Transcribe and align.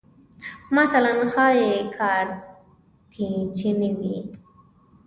مثلاً 0.77 1.11
ښایي 1.31 1.71
کارتیجني 1.97 3.89
وې 3.99 4.17